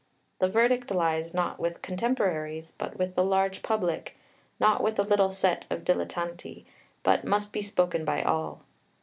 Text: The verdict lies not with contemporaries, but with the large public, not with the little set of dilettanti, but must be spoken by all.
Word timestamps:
The 0.39 0.47
verdict 0.49 0.89
lies 0.89 1.31
not 1.31 1.59
with 1.59 1.83
contemporaries, 1.83 2.71
but 2.71 2.97
with 2.97 3.13
the 3.13 3.23
large 3.23 3.61
public, 3.61 4.17
not 4.59 4.81
with 4.81 4.95
the 4.95 5.03
little 5.03 5.29
set 5.29 5.67
of 5.69 5.83
dilettanti, 5.85 6.65
but 7.03 7.23
must 7.23 7.53
be 7.53 7.61
spoken 7.61 8.03
by 8.03 8.23
all. 8.23 8.63